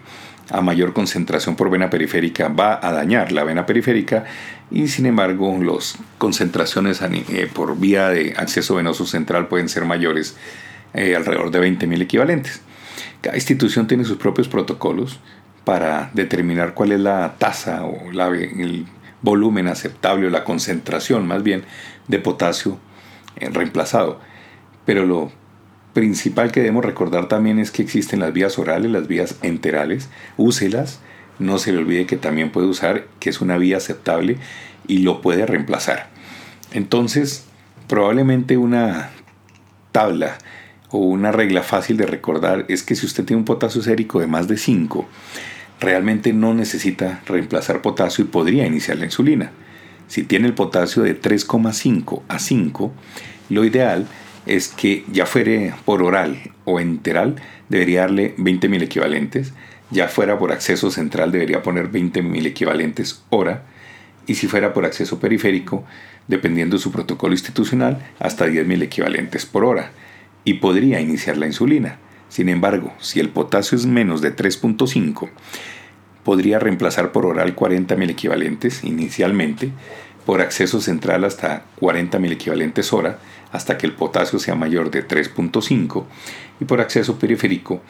a 0.51 0.61
mayor 0.61 0.93
concentración 0.93 1.57
por 1.57 1.71
vena 1.71 1.91
periférica 1.91 2.49
va 2.49 2.79
a 2.83 2.93
dañar 2.93 3.33
la 3.33 3.45
vena 3.45 3.67
periférica 3.67 4.25
y 4.71 4.89
sin 4.89 5.07
embargo 5.07 5.59
las 5.63 5.97
concentraciones 6.19 7.01
eh, 7.03 7.49
por 7.53 7.79
vía 7.79 8.09
de 8.09 8.35
acceso 8.37 8.77
venoso 8.77 9.07
central 9.07 9.49
pueden 9.49 9.69
ser 9.69 9.85
mayores, 9.85 10.37
eh, 10.95 11.17
alrededor 11.17 11.51
de 11.51 11.59
20 11.61 11.87
mil 11.87 12.03
equivalentes. 12.03 12.63
Cada 13.21 13.37
institución 13.37 13.87
tiene 13.87 14.05
sus 14.05 14.17
propios 14.17 14.49
protocolos 14.49 15.21
para 15.65 16.11
determinar 16.15 16.75
cuál 16.75 16.93
es 16.93 17.01
la 17.01 17.35
tasa 17.39 17.85
o 17.85 18.11
el 18.11 18.87
volumen 19.21 19.69
aceptable 19.69 20.29
o 20.29 20.31
la 20.31 20.45
concentración 20.45 21.27
más 21.27 21.43
bien 21.43 21.65
de 22.07 22.19
potasio 22.19 22.79
eh, 23.37 23.51
reemplazado. 23.51 24.21
Pero 24.85 25.05
lo 25.05 25.31
principal 25.93 26.53
que 26.53 26.61
debemos 26.61 26.85
recordar 26.85 27.29
también 27.29 27.59
es 27.59 27.71
que 27.71 27.83
existen 27.83 28.21
las 28.21 28.33
vías 28.33 28.59
orales, 28.59 28.91
las 28.91 29.09
vías 29.09 29.37
enterales. 29.43 30.09
Úselas. 30.37 31.01
No 31.39 31.59
se 31.59 31.73
le 31.73 31.79
olvide 31.79 32.07
que 32.07 32.17
también 32.17 32.51
puede 32.51 32.67
usar, 32.67 33.07
que 33.21 33.31
es 33.31 33.41
una 33.41 33.59
vía 33.59 33.77
aceptable 33.77 34.39
y 34.89 34.99
lo 34.99 35.21
puede 35.21 35.47
reemplazar. 35.47 36.09
Entonces, 36.73 37.45
probablemente 37.87 38.57
una 38.57 39.11
tabla 39.93 40.39
o 40.91 40.99
una 40.99 41.33
regla 41.33 41.63
fácil 41.63 41.97
de 41.97 42.07
recordar 42.07 42.65
es 42.69 42.83
que 42.83 42.95
si 42.95 43.07
usted 43.07 43.25
tiene 43.25 43.39
un 43.39 43.45
potasio 43.45 43.83
sérico 43.83 44.21
de 44.21 44.27
más 44.27 44.49
de 44.49 44.57
5, 44.57 45.07
realmente 45.81 46.33
no 46.33 46.55
necesita 46.55 47.21
reemplazar 47.27 47.83
potasio 47.83 48.25
y 48.25 48.29
podría 48.29 48.67
iniciar 48.67 48.99
la 48.99 49.05
insulina. 49.05 49.53
Si 50.09 50.25
tiene 50.25 50.49
el 50.49 50.55
potasio 50.55 51.03
de 51.03 51.21
3,5 51.21 52.23
a 52.29 52.39
5, 52.39 52.93
lo 53.51 53.65
ideal 53.65 54.01
es 54.01 54.07
que 54.77 55.05
ya 55.13 55.27
fuere 55.27 55.75
por 55.85 56.03
oral 56.03 56.53
o 56.65 56.81
enteral, 56.81 57.37
debería 57.69 58.03
darle 58.03 58.35
20.000 58.37 58.83
equivalentes, 58.83 59.53
ya 59.91 60.09
fuera 60.09 60.39
por 60.39 60.53
acceso 60.53 60.91
central 60.91 61.33
debería 61.33 61.63
poner 61.63 61.91
20.000 61.91 62.47
equivalentes 62.47 63.23
hora, 63.31 63.63
y 64.27 64.35
si 64.35 64.47
fuera 64.47 64.73
por 64.73 64.85
acceso 64.85 65.21
periférico, 65.21 65.85
dependiendo 66.29 66.77
de 66.77 66.83
su 66.83 66.93
protocolo 66.93 67.33
institucional, 67.33 68.07
hasta 68.19 68.47
10.000 68.47 68.83
equivalentes 68.83 69.47
por 69.47 69.65
hora, 69.65 69.91
y 70.45 70.55
podría 70.55 71.01
iniciar 71.01 71.37
la 71.37 71.47
insulina. 71.47 71.99
Sin 72.29 72.49
embargo, 72.49 72.93
si 73.01 73.21
el 73.21 73.31
potasio 73.31 73.77
es 73.77 73.87
menos 73.87 74.21
de 74.21 74.35
3.5, 74.35 75.31
podría 76.25 76.59
reemplazar 76.59 77.13
por 77.13 77.25
oral 77.25 77.57
40.000 77.57 78.11
equivalentes 78.11 78.85
inicialmente, 78.85 79.73
por 80.27 80.43
acceso 80.43 80.83
central 80.83 81.25
hasta 81.25 81.65
40.000 81.81 82.33
equivalentes 82.33 82.93
hora, 82.93 83.19
hasta 83.53 83.79
que 83.79 83.87
el 83.87 83.93
potasio 83.93 84.39
sea 84.39 84.55
mayor 84.55 84.91
de 84.91 85.07
3.5, 85.07 86.05
y 86.61 86.65
por 86.65 86.81
acceso 86.81 87.19
periférico 87.19 87.83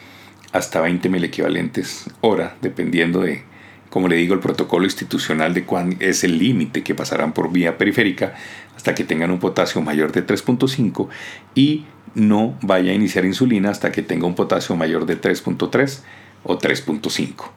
hasta 0.51 0.81
20.000 0.85 1.23
equivalentes 1.23 2.05
hora, 2.21 2.55
dependiendo 2.61 3.21
de, 3.21 3.43
como 3.89 4.07
le 4.07 4.15
digo, 4.15 4.33
el 4.33 4.39
protocolo 4.39 4.85
institucional 4.85 5.53
de 5.53 5.65
cuán 5.65 5.97
es 5.99 6.23
el 6.23 6.37
límite 6.37 6.83
que 6.83 6.95
pasarán 6.95 7.33
por 7.33 7.51
vía 7.51 7.77
periférica 7.77 8.35
hasta 8.75 8.95
que 8.95 9.03
tengan 9.03 9.31
un 9.31 9.39
potasio 9.39 9.81
mayor 9.81 10.11
de 10.11 10.25
3.5 10.25 11.07
y 11.55 11.85
no 12.15 12.57
vaya 12.61 12.91
a 12.91 12.95
iniciar 12.95 13.25
insulina 13.25 13.69
hasta 13.69 13.91
que 13.91 14.01
tenga 14.01 14.25
un 14.25 14.35
potasio 14.35 14.75
mayor 14.75 15.05
de 15.05 15.19
3.3 15.19 16.01
o 16.43 16.57
3.5. 16.57 17.51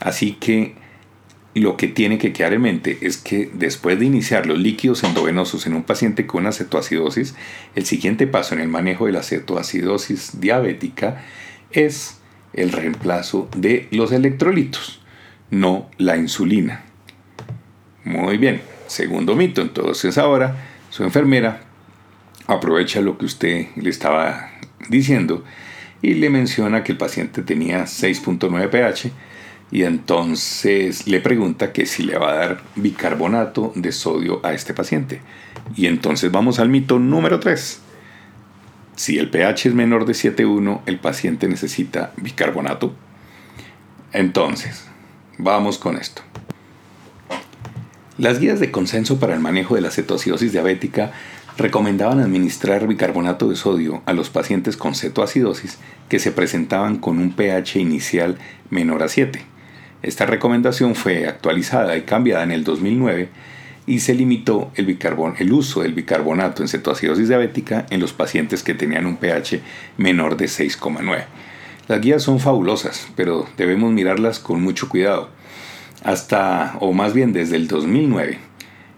Así 0.00 0.32
que 0.32 0.76
lo 1.54 1.76
que 1.76 1.88
tiene 1.88 2.18
que 2.18 2.32
quedar 2.32 2.52
en 2.52 2.62
mente 2.62 2.98
es 3.00 3.16
que 3.16 3.50
después 3.52 3.98
de 3.98 4.04
iniciar 4.04 4.46
los 4.46 4.58
líquidos 4.58 5.02
endovenosos 5.02 5.66
en 5.66 5.74
un 5.74 5.82
paciente 5.82 6.26
con 6.26 6.42
una 6.42 6.50
el 7.74 7.86
siguiente 7.86 8.26
paso 8.26 8.54
en 8.54 8.60
el 8.60 8.68
manejo 8.68 9.06
de 9.06 9.12
la 9.12 9.22
cetoacidosis 9.22 10.40
diabética 10.40 11.24
es 11.70 12.18
el 12.52 12.72
reemplazo 12.72 13.48
de 13.56 13.88
los 13.90 14.12
electrolitos, 14.12 15.00
no 15.50 15.90
la 15.98 16.16
insulina. 16.16 16.84
Muy 18.04 18.38
bien, 18.38 18.62
segundo 18.86 19.34
mito, 19.34 19.60
entonces 19.60 20.16
ahora 20.18 20.56
su 20.90 21.04
enfermera 21.04 21.62
aprovecha 22.46 23.00
lo 23.00 23.18
que 23.18 23.26
usted 23.26 23.66
le 23.76 23.90
estaba 23.90 24.50
diciendo 24.88 25.44
y 26.00 26.14
le 26.14 26.30
menciona 26.30 26.84
que 26.84 26.92
el 26.92 26.98
paciente 26.98 27.42
tenía 27.42 27.84
6.9 27.84 28.70
pH 28.70 29.12
y 29.70 29.82
entonces 29.82 31.06
le 31.06 31.20
pregunta 31.20 31.72
que 31.72 31.84
si 31.84 32.02
le 32.02 32.16
va 32.16 32.32
a 32.32 32.36
dar 32.36 32.62
bicarbonato 32.76 33.72
de 33.74 33.92
sodio 33.92 34.40
a 34.44 34.52
este 34.54 34.72
paciente. 34.72 35.20
Y 35.76 35.86
entonces 35.86 36.30
vamos 36.30 36.58
al 36.58 36.70
mito 36.70 36.98
número 36.98 37.38
3. 37.38 37.80
Si 38.96 39.18
el 39.18 39.28
pH 39.30 39.68
es 39.68 39.74
menor 39.74 40.06
de 40.06 40.14
7.1, 40.14 40.80
el 40.86 40.98
paciente 40.98 41.48
necesita 41.48 42.12
bicarbonato. 42.16 42.94
Entonces, 44.12 44.86
vamos 45.36 45.78
con 45.78 45.96
esto. 45.96 46.22
Las 48.16 48.40
guías 48.40 48.58
de 48.58 48.72
consenso 48.72 49.20
para 49.20 49.34
el 49.34 49.40
manejo 49.40 49.74
de 49.74 49.82
la 49.82 49.90
cetoacidosis 49.90 50.50
diabética 50.50 51.12
recomendaban 51.58 52.20
administrar 52.20 52.86
bicarbonato 52.88 53.48
de 53.48 53.56
sodio 53.56 54.02
a 54.06 54.14
los 54.14 54.30
pacientes 54.30 54.76
con 54.76 54.94
cetoacidosis 54.94 55.78
que 56.08 56.18
se 56.18 56.32
presentaban 56.32 56.96
con 56.96 57.18
un 57.18 57.32
pH 57.32 57.78
inicial 57.78 58.38
menor 58.70 59.02
a 59.02 59.08
7. 59.08 59.57
Esta 60.02 60.26
recomendación 60.26 60.94
fue 60.94 61.26
actualizada 61.26 61.96
y 61.96 62.02
cambiada 62.02 62.44
en 62.44 62.52
el 62.52 62.64
2009 62.64 63.28
y 63.86 64.00
se 64.00 64.14
limitó 64.14 64.70
el, 64.74 64.98
el 65.38 65.52
uso 65.52 65.82
del 65.82 65.94
bicarbonato 65.94 66.62
en 66.62 66.68
cetoacidosis 66.68 67.28
diabética 67.28 67.86
en 67.90 68.00
los 68.00 68.12
pacientes 68.12 68.62
que 68.62 68.74
tenían 68.74 69.06
un 69.06 69.16
pH 69.16 69.60
menor 69.96 70.36
de 70.36 70.44
6,9. 70.44 71.24
Las 71.88 72.00
guías 72.02 72.22
son 72.22 72.38
fabulosas, 72.38 73.08
pero 73.16 73.48
debemos 73.56 73.90
mirarlas 73.92 74.38
con 74.38 74.62
mucho 74.62 74.90
cuidado. 74.90 75.30
Hasta, 76.04 76.76
o 76.80 76.92
más 76.92 77.14
bien 77.14 77.32
desde 77.32 77.56
el 77.56 77.66
2009, 77.66 78.38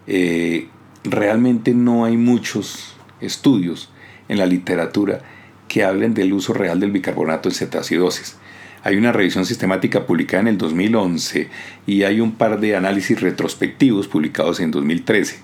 eh, 0.08 0.68
realmente 1.04 1.72
no 1.72 2.04
hay 2.04 2.16
muchos 2.16 2.96
estudios 3.20 3.90
en 4.28 4.38
la 4.38 4.46
literatura 4.46 5.20
que 5.68 5.84
hablen 5.84 6.14
del 6.14 6.32
uso 6.32 6.52
real 6.52 6.80
del 6.80 6.90
bicarbonato 6.90 7.48
en 7.48 7.54
cetacidosis. 7.54 8.36
Hay 8.82 8.96
una 8.96 9.12
revisión 9.12 9.44
sistemática 9.44 10.06
publicada 10.06 10.42
en 10.42 10.48
el 10.48 10.58
2011 10.58 11.48
y 11.86 12.02
hay 12.04 12.20
un 12.20 12.32
par 12.32 12.60
de 12.60 12.76
análisis 12.76 13.20
retrospectivos 13.20 14.08
publicados 14.08 14.60
en 14.60 14.70
2013. 14.70 15.38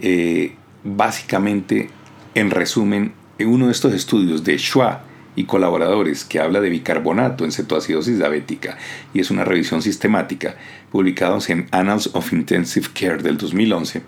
Eh, 0.00 0.54
básicamente, 0.82 1.88
en 2.34 2.50
resumen, 2.50 3.12
en 3.38 3.48
uno 3.48 3.66
de 3.66 3.72
estos 3.72 3.92
estudios 3.94 4.44
de 4.44 4.58
Schwa 4.58 5.02
y 5.36 5.44
colaboradores 5.44 6.24
que 6.24 6.40
habla 6.40 6.60
de 6.60 6.70
bicarbonato 6.70 7.44
en 7.44 7.52
cetoacidosis 7.52 8.18
diabética 8.18 8.78
y 9.12 9.20
es 9.20 9.30
una 9.30 9.44
revisión 9.44 9.82
sistemática 9.82 10.56
publicados 10.92 11.50
en 11.50 11.66
Annals 11.72 12.10
of 12.12 12.32
Intensive 12.32 12.88
Care 12.94 13.22
del 13.22 13.36
2011, 13.36 14.02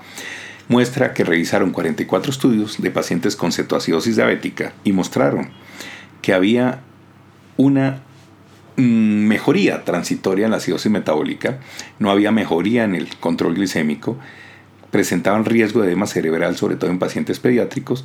muestra 0.68 1.14
que 1.14 1.24
revisaron 1.24 1.72
44 1.72 2.30
estudios 2.30 2.80
de 2.80 2.90
pacientes 2.90 3.36
con 3.36 3.52
cetoacidosis 3.52 4.16
diabética 4.16 4.72
y 4.84 4.92
mostraron 4.92 5.50
que 6.22 6.32
había 6.32 6.80
una 7.56 8.02
mejoría 8.76 9.84
transitoria 9.84 10.44
en 10.44 10.50
la 10.50 10.58
acidosis 10.58 10.90
metabólica, 10.90 11.60
no 11.98 12.10
había 12.10 12.32
mejoría 12.32 12.84
en 12.84 12.94
el 12.94 13.08
control 13.16 13.54
glicémico, 13.54 14.18
presentaban 14.90 15.44
riesgo 15.44 15.80
de 15.80 15.88
edema 15.88 16.06
cerebral, 16.06 16.56
sobre 16.56 16.76
todo 16.76 16.90
en 16.90 16.98
pacientes 16.98 17.40
pediátricos, 17.40 18.04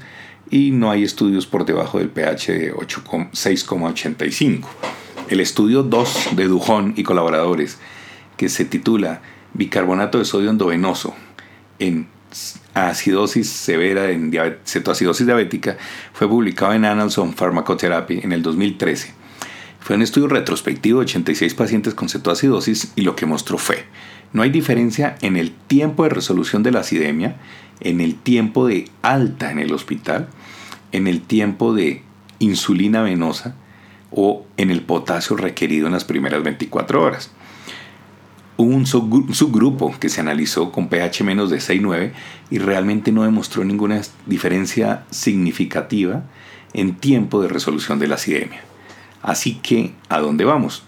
y 0.50 0.72
no 0.72 0.92
hay 0.92 1.04
estudios 1.04 1.48
por 1.48 1.66
debajo 1.66 2.00
del 2.00 2.10
pH 2.10 2.52
de 2.54 2.74
6,85. 2.74 4.66
El 5.30 5.40
estudio 5.40 5.84
2 5.84 6.30
de 6.36 6.48
Dujón 6.48 6.94
y 6.98 7.04
colaboradores, 7.04 7.78
que 8.38 8.50
se 8.50 8.66
titula 8.66 9.22
Bicarbonato 9.54 10.18
de 10.18 10.26
sodio 10.26 10.50
endovenoso 10.50 11.14
en 11.80 12.08
acidosis 12.74 13.50
severa 13.50 14.10
en 14.10 14.32
cetoacidosis 14.64 15.26
diabética 15.26 15.78
fue 16.14 16.30
publicado 16.30 16.74
en 16.74 16.86
Annals 16.86 17.18
on 17.18 17.34
Pharmacotherapy 17.34 18.22
en 18.24 18.32
el 18.32 18.42
2013. 18.42 19.21
Fue 19.82 19.96
un 19.96 20.04
estudio 20.04 20.28
retrospectivo 20.28 21.00
de 21.00 21.06
86 21.06 21.56
pacientes 21.56 21.94
con 21.96 22.08
cetoacidosis 22.08 22.94
y 22.96 23.02
lo 23.02 23.16
que 23.16 23.26
mostró 23.26 23.58
fue, 23.58 23.86
no 24.34 24.44
hay 24.44 24.50
diferencia 24.50 25.18
en 25.22 25.36
el 25.36 25.52
tiempo 25.52 26.04
de 26.04 26.10
resolución 26.10 26.64
de 26.64 26.72
la 26.72 26.82
acidemia, 26.82 27.38
en 27.82 28.00
el 28.00 28.16
tiempo 28.16 28.68
de 28.68 28.90
alta 29.02 29.52
en 29.52 29.60
el 29.60 29.74
hospital, 29.74 30.30
en 30.92 31.08
el 31.08 31.22
tiempo 31.22 31.74
de 31.74 32.04
insulina 32.40 33.02
venosa 33.02 33.56
o 34.12 34.46
en 34.58 34.72
el 34.72 34.82
potasio 34.82 35.36
requerido 35.36 35.88
en 35.88 35.94
las 35.94 36.06
primeras 36.06 36.44
24 36.44 37.02
horas. 37.02 37.32
Hubo 38.58 38.70
un 38.70 38.86
subgrupo 38.86 39.98
que 40.00 40.10
se 40.10 40.22
analizó 40.22 40.72
con 40.72 40.88
pH 40.88 41.24
menos 41.24 41.50
de 41.50 41.58
6,9 41.58 42.12
y 42.52 42.60
realmente 42.60 43.12
no 43.12 43.24
demostró 43.24 43.64
ninguna 43.64 44.02
diferencia 44.28 45.06
significativa 45.10 46.24
en 46.74 46.96
tiempo 46.96 47.42
de 47.42 47.48
resolución 47.48 47.98
de 47.98 48.08
la 48.08 48.16
acidemia. 48.16 48.62
Así 49.22 49.56
que, 49.56 49.94
¿a 50.10 50.20
dónde 50.20 50.46
vamos? 50.46 50.84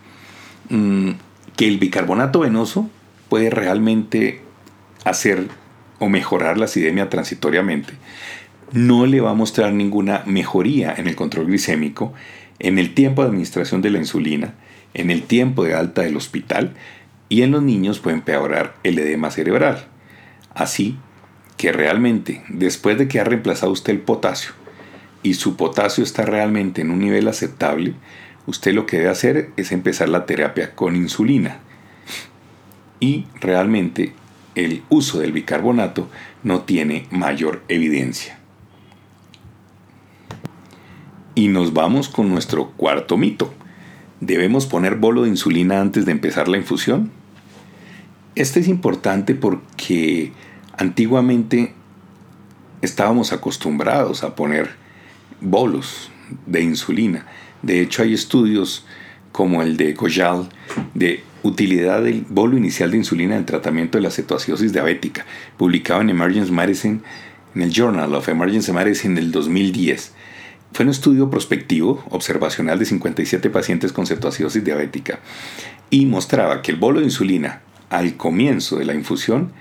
Mm, 0.70 1.12
que 1.56 1.68
el 1.68 1.78
bicarbonato 1.78 2.40
venoso 2.40 2.90
puede 3.30 3.50
realmente 3.50 4.42
hacer 5.06 5.48
o 6.00 6.10
mejorar 6.10 6.58
la 6.58 6.66
acidemia 6.66 7.10
transitoriamente. 7.10 7.94
No 8.72 9.06
le 9.06 9.22
va 9.22 9.32
a 9.32 9.36
mostrar 9.36 9.74
ninguna 9.74 10.24
mejoría 10.26 10.94
en 10.98 11.08
el 11.08 11.16
control 11.16 11.48
glicémico, 11.48 12.14
en 12.60 12.80
el 12.80 12.94
tiempo 12.94 13.22
de 13.22 13.30
administración 13.30 13.82
de 13.82 13.92
la 13.92 14.00
insulina, 14.00 14.56
en 14.94 15.12
el 15.12 15.24
tiempo 15.24 15.64
de 15.64 15.76
alta 15.76 16.02
del 16.02 16.18
hospital, 16.18 16.74
y 17.30 17.42
en 17.42 17.52
los 17.52 17.64
niños 17.64 18.00
puede 18.00 18.18
empeorar 18.18 18.76
el 18.84 18.98
edema 19.00 19.32
cerebral. 19.32 19.88
Así 20.54 20.98
que 21.58 21.72
realmente, 21.72 22.44
después 22.50 22.98
de 22.98 23.08
que 23.08 23.20
ha 23.20 23.24
reemplazado 23.24 23.72
usted 23.72 23.94
el 23.94 24.00
potasio 24.00 24.54
y 25.24 25.36
su 25.36 25.56
potasio 25.56 26.04
está 26.04 26.24
realmente 26.24 26.82
en 26.82 26.92
un 26.92 27.00
nivel 27.00 27.28
aceptable, 27.30 27.94
usted 28.46 28.74
lo 28.74 28.86
que 28.86 28.98
debe 28.98 29.10
hacer 29.10 29.52
es 29.56 29.72
empezar 29.72 30.10
la 30.10 30.26
terapia 30.26 30.76
con 30.76 30.96
insulina. 30.96 31.60
Y 33.00 33.26
realmente 33.40 34.14
el 34.56 34.84
uso 34.90 35.20
del 35.20 35.32
bicarbonato 35.32 36.10
no 36.44 36.62
tiene 36.62 37.08
mayor 37.10 37.64
evidencia. 37.70 38.38
Y 41.36 41.48
nos 41.48 41.74
vamos 41.74 42.10
con 42.10 42.30
nuestro 42.30 42.72
cuarto 42.72 43.18
mito. 43.18 43.54
¿Debemos 44.20 44.68
poner 44.68 44.96
bolo 44.96 45.24
de 45.24 45.30
insulina 45.30 45.82
antes 45.82 46.06
de 46.06 46.12
empezar 46.12 46.48
la 46.48 46.58
infusión? 46.58 47.12
Este 48.36 48.60
es 48.60 48.68
importante 48.68 49.36
porque 49.36 50.32
antiguamente 50.78 51.74
estábamos 52.82 53.34
acostumbrados 53.34 54.24
a 54.24 54.36
poner 54.36 54.83
bolos 55.44 56.10
de 56.46 56.62
insulina. 56.62 57.26
De 57.62 57.82
hecho, 57.82 58.04
hay 58.04 58.14
estudios 58.14 58.86
como 59.32 59.62
el 59.62 59.78
de 59.78 59.94
Gojal 59.94 60.50
de 60.94 61.24
utilidad 61.44 62.04
del 62.04 62.26
bolo 62.30 62.58
inicial 62.58 62.92
de 62.92 62.98
insulina 62.98 63.34
en 63.34 63.40
el 63.40 63.46
tratamiento 63.46 63.98
de 63.98 64.04
la 64.04 64.12
cetoacidosis 64.12 64.72
diabética, 64.72 65.26
publicado 65.58 66.02
en 66.02 66.10
Emergency 66.10 66.52
Medicine, 66.52 67.00
en 67.56 67.62
el 67.62 67.72
Journal 67.72 68.16
of 68.16 68.30
Emergency 68.30 68.72
Medicine 68.72 69.16
del 69.16 69.32
2010. 69.32 70.14
Fue 70.72 70.86
un 70.86 70.92
estudio 70.92 71.30
prospectivo, 71.30 72.04
observacional 72.10 72.80
de 72.80 72.86
57 72.86 73.50
pacientes 73.50 73.92
con 73.92 74.08
cetoacidosis 74.08 74.64
diabética 74.64 75.20
y 75.90 76.06
mostraba 76.06 76.62
que 76.62 76.72
el 76.72 76.78
bolo 76.78 77.00
de 77.00 77.06
insulina 77.06 77.62
al 77.90 78.16
comienzo 78.18 78.78
de 78.78 78.86
la 78.86 78.94
infusión 78.94 79.52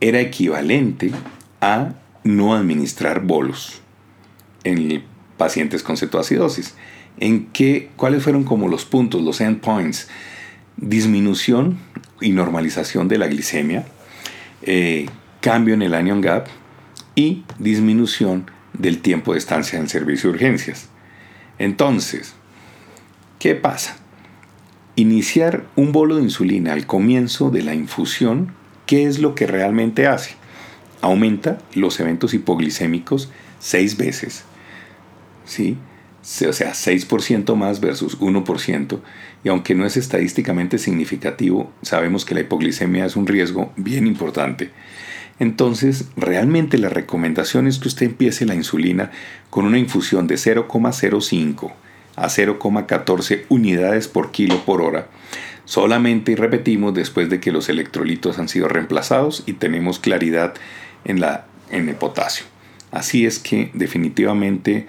era 0.00 0.20
equivalente 0.20 1.10
a 1.60 1.94
no 2.22 2.54
administrar 2.54 3.22
bolos 3.22 3.80
en 4.66 5.02
pacientes 5.36 5.82
con 5.82 5.96
cetoacidosis. 5.96 6.74
¿En 7.18 7.46
qué, 7.46 7.90
cuáles 7.96 8.22
fueron 8.22 8.44
como 8.44 8.68
los 8.68 8.84
puntos, 8.84 9.22
los 9.22 9.40
endpoints? 9.40 10.08
Disminución 10.76 11.78
y 12.20 12.32
normalización 12.32 13.08
de 13.08 13.18
la 13.18 13.28
glicemia, 13.28 13.86
eh, 14.62 15.06
cambio 15.40 15.74
en 15.74 15.82
el 15.82 15.94
anion 15.94 16.20
gap 16.20 16.48
y 17.14 17.44
disminución 17.58 18.50
del 18.74 19.00
tiempo 19.00 19.32
de 19.32 19.38
estancia 19.38 19.76
en 19.76 19.84
el 19.84 19.88
servicio 19.88 20.30
de 20.30 20.36
urgencias. 20.36 20.88
Entonces, 21.58 22.34
¿qué 23.38 23.54
pasa? 23.54 23.96
Iniciar 24.96 25.64
un 25.76 25.92
bolo 25.92 26.16
de 26.16 26.22
insulina 26.22 26.72
al 26.72 26.86
comienzo 26.86 27.50
de 27.50 27.62
la 27.62 27.74
infusión, 27.74 28.52
¿qué 28.84 29.06
es 29.06 29.18
lo 29.18 29.34
que 29.34 29.46
realmente 29.46 30.06
hace? 30.06 30.34
Aumenta 31.00 31.58
los 31.74 32.00
eventos 32.00 32.34
hipoglicémicos 32.34 33.30
seis 33.58 33.96
veces. 33.96 34.44
¿Sí? 35.46 35.78
o 36.48 36.52
sea, 36.52 36.72
6% 36.72 37.54
más 37.54 37.80
versus 37.80 38.18
1%, 38.18 38.98
y 39.44 39.48
aunque 39.48 39.76
no 39.76 39.86
es 39.86 39.96
estadísticamente 39.96 40.78
significativo, 40.78 41.72
sabemos 41.82 42.24
que 42.24 42.34
la 42.34 42.40
hipoglicemia 42.40 43.06
es 43.06 43.14
un 43.14 43.28
riesgo 43.28 43.72
bien 43.76 44.08
importante. 44.08 44.70
Entonces, 45.38 46.06
realmente 46.16 46.78
la 46.78 46.88
recomendación 46.88 47.68
es 47.68 47.78
que 47.78 47.88
usted 47.88 48.06
empiece 48.06 48.44
la 48.44 48.56
insulina 48.56 49.12
con 49.50 49.66
una 49.66 49.78
infusión 49.78 50.26
de 50.26 50.34
0,05 50.34 51.72
a 52.16 52.26
0,14 52.26 53.44
unidades 53.48 54.08
por 54.08 54.32
kilo 54.32 54.64
por 54.64 54.82
hora, 54.82 55.08
solamente 55.64 56.32
y 56.32 56.34
repetimos 56.34 56.94
después 56.94 57.30
de 57.30 57.38
que 57.38 57.52
los 57.52 57.68
electrolitos 57.68 58.38
han 58.38 58.48
sido 58.48 58.66
reemplazados 58.66 59.44
y 59.46 59.52
tenemos 59.52 60.00
claridad 60.00 60.54
en, 61.04 61.20
la, 61.20 61.46
en 61.70 61.88
el 61.88 61.94
potasio. 61.94 62.46
Así 62.90 63.26
es 63.26 63.38
que 63.38 63.70
definitivamente 63.74 64.86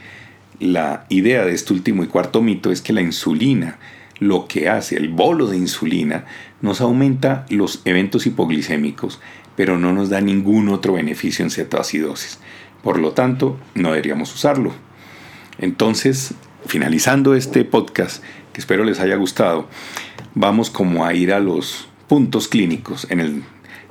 la 0.60 1.06
idea 1.10 1.46
de 1.46 1.54
este 1.54 1.74
último 1.74 2.04
y 2.04 2.08
cuarto 2.08 2.42
mito 2.42 2.72
es 2.72 2.82
que 2.82 2.94
la 2.94 3.02
insulina, 3.02 3.78
lo 4.20 4.48
que 4.48 4.70
hace, 4.70 4.98
el 4.98 5.10
bolo 5.10 5.48
de 5.48 5.58
insulina, 5.58 6.26
nos 6.62 6.82
aumenta 6.82 7.46
los 7.50 7.82
eventos 7.86 8.26
hipoglicémicos, 8.26 9.20
pero 9.56 9.78
no 9.78 9.94
nos 9.94 10.10
da 10.10 10.22
ningún 10.22 10.70
otro 10.70 10.94
beneficio 10.94 11.44
en 11.44 11.52
cetoacidosis. 11.52 12.40
Por 12.84 13.00
lo 13.00 13.12
tanto, 13.12 13.60
no 13.76 13.90
deberíamos 13.90 14.34
usarlo. 14.34 14.74
Entonces, 15.60 16.34
finalizando 16.66 17.36
este 17.36 17.64
podcast, 17.64 18.24
que 18.54 18.62
espero 18.62 18.84
les 18.84 19.00
haya 19.00 19.16
gustado, 19.16 19.68
vamos 20.34 20.70
como 20.70 21.06
a 21.06 21.14
ir 21.14 21.34
a 21.34 21.40
los 21.40 21.88
puntos 22.08 22.48
clínicos 22.48 23.08
en 23.10 23.20
el 23.20 23.44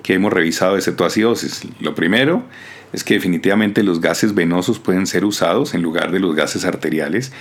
que 0.03 0.15
hemos 0.15 0.33
revisado 0.33 0.77
de 0.77 0.83
cetoacidosis. 0.83 1.63
Lo 1.81 1.95
primero 1.95 2.45
es 2.93 3.05
que 3.05 3.15
definitivamente 3.15 3.83
los 3.83 4.01
gases 4.01 4.35
venosos 4.35 4.79
pueden 4.79 5.07
ser 5.07 5.25
usados 5.25 5.75
en 5.75 5.83
lugar 5.83 6.11
de 6.13 6.21
los 6.21 6.35
gases 6.35 6.65
arteriales, 6.65 7.33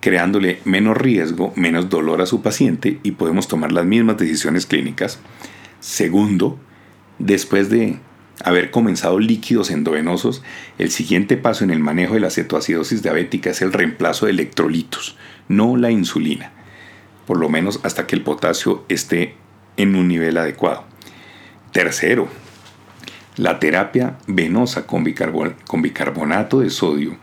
creándole 0.00 0.60
menos 0.64 0.96
riesgo, 0.96 1.52
menos 1.56 1.88
dolor 1.88 2.22
a 2.22 2.26
su 2.26 2.42
paciente 2.42 2.98
y 3.02 3.12
podemos 3.12 3.48
tomar 3.48 3.72
las 3.72 3.84
mismas 3.84 4.16
decisiones 4.16 4.66
clínicas. 4.66 5.18
Segundo, 5.80 6.58
después 7.18 7.70
de 7.70 7.98
haber 8.42 8.70
comenzado 8.70 9.18
líquidos 9.18 9.70
endovenosos, 9.70 10.42
el 10.78 10.90
siguiente 10.90 11.36
paso 11.36 11.64
en 11.64 11.70
el 11.70 11.78
manejo 11.78 12.14
de 12.14 12.20
la 12.20 12.30
cetoacidosis 12.30 13.02
diabética 13.02 13.50
es 13.50 13.60
el 13.62 13.72
reemplazo 13.72 14.26
de 14.26 14.32
electrolitos, 14.32 15.16
no 15.48 15.76
la 15.76 15.90
insulina, 15.90 16.52
por 17.26 17.38
lo 17.38 17.48
menos 17.48 17.80
hasta 17.82 18.06
que 18.06 18.16
el 18.16 18.22
potasio 18.22 18.84
esté 18.88 19.34
en 19.76 19.94
un 19.94 20.08
nivel 20.08 20.38
adecuado. 20.38 20.84
Tercero, 21.72 22.28
la 23.40 23.58
terapia 23.58 24.18
venosa 24.26 24.86
con, 24.86 25.02
bicarbonato 25.02 26.60
de 26.60 26.68
sodio 26.68 27.16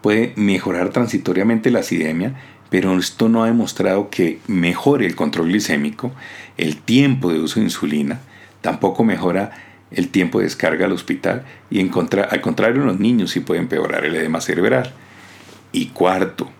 puede 0.00 0.32
mejorar 0.36 0.88
transitoriamente 0.88 1.70
la 1.70 1.80
acidemia, 1.80 2.34
pero 2.70 2.96
esto 2.96 3.28
no 3.28 3.44
ha 3.44 3.48
demostrado 3.48 4.08
que 4.08 4.38
mejore 4.46 5.04
el 5.04 5.14
control 5.14 5.48
glicémico, 5.48 6.12
el 6.56 6.78
tiempo 6.78 7.30
de 7.30 7.40
uso 7.40 7.60
de 7.60 7.66
insulina, 7.66 8.20
tampoco 8.62 9.04
mejora 9.04 9.50
el 9.90 10.08
tiempo 10.08 10.38
de 10.38 10.44
descarga 10.44 10.86
al 10.86 10.92
hospital 10.92 11.44
y 11.68 11.78
al 11.80 11.90
contrario 11.90 12.80
en 12.80 12.86
los 12.86 12.98
niños 12.98 13.32
sí 13.32 13.40
puede 13.40 13.60
empeorar 13.60 14.06
el 14.06 14.16
edema 14.16 14.40
cerebral. 14.40 14.94
Y 15.72 15.88
cuarto, 15.88 16.50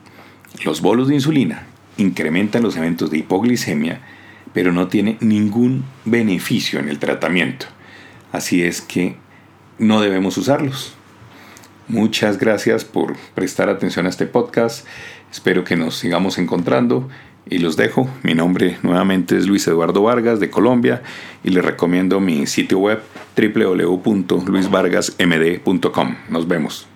los 0.63 0.83
bolos 0.83 1.09
de 1.09 1.15
insulina 1.15 1.63
incrementan 1.97 2.63
los 2.63 2.77
eventos 2.77 3.11
de 3.11 3.17
hipoglicemia, 3.17 4.03
pero 4.53 4.73
no 4.73 4.89
tiene 4.89 5.17
ningún 5.21 5.85
beneficio 6.05 6.79
en 6.81 6.91
el 6.91 6.99
tratamiento. 6.99 7.67
Así 8.33 8.63
es 8.63 8.81
que 8.81 9.17
no 9.79 10.01
debemos 10.01 10.37
usarlos. 10.37 10.95
Muchas 11.89 12.39
gracias 12.39 12.85
por 12.85 13.17
prestar 13.35 13.69
atención 13.69 14.07
a 14.07 14.11
este 14.11 14.27
podcast. 14.27 14.87
Espero 15.33 15.65
que 15.65 15.77
nos 15.77 15.97
sigamos 15.97 16.39
encontrando 16.39 17.09
y 17.49 17.59
los 17.59 17.77
dejo. 17.77 18.09
Mi 18.23 18.35
nombre 18.35 18.79
nuevamente 18.83 19.37
es 19.37 19.47
Luis 19.47 19.67
Eduardo 19.67 20.03
Vargas 20.03 20.39
de 20.41 20.51
Colombia 20.51 21.03
y 21.43 21.51
les 21.51 21.65
recomiendo 21.65 22.21
mi 22.21 22.47
sitio 22.47 22.79
web 22.79 23.01
www.luisvargasmd.com. 23.37 26.17
Nos 26.29 26.47
vemos. 26.47 26.90